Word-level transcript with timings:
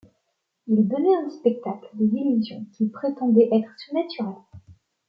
Ils 0.65 0.87
donnaient 0.87 1.15
en 1.23 1.29
spectacle 1.29 1.87
des 1.93 2.17
illusions 2.17 2.65
qu'ils 2.75 2.89
prétendaient 2.89 3.49
être 3.51 3.69
surnaturelles. 3.79 4.33